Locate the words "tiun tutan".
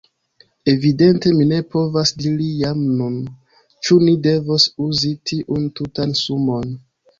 5.33-6.19